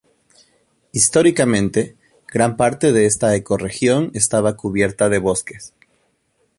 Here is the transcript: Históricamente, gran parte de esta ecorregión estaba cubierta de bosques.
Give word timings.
Históricamente, 0.93 1.95
gran 2.27 2.57
parte 2.57 2.91
de 2.91 3.05
esta 3.05 3.35
ecorregión 3.35 4.09
estaba 4.15 4.57
cubierta 4.57 5.09
de 5.09 5.19
bosques. 5.19 5.75